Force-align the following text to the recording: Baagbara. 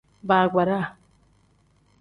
Baagbara. 0.29 0.79